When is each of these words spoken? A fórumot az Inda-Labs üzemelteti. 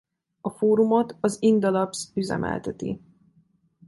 A 0.41 0.49
fórumot 0.49 1.15
az 1.19 1.37
Inda-Labs 1.41 2.09
üzemelteti. 2.13 2.99